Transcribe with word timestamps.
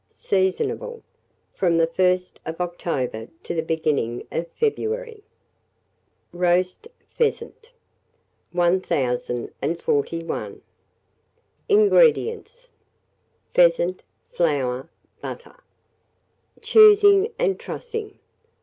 Seasonable 0.11 1.03
from 1.53 1.77
the 1.77 1.85
1st 1.85 2.37
of 2.43 2.59
October 2.59 3.27
to 3.43 3.53
the 3.53 3.61
beginning 3.61 4.25
of 4.31 4.47
February. 4.53 5.21
ROAST 6.33 6.87
PHEASANT. 7.19 7.69
1041. 8.51 10.63
INGREDIENTS. 11.69 12.69
Pheasant, 13.53 14.01
flour, 14.31 14.89
butter. 15.21 15.57
Choosing 16.63 17.31
and 17.37 17.59
Trussing. 17.59 18.17